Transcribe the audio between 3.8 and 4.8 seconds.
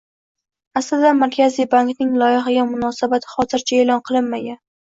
e'lon qilinmagan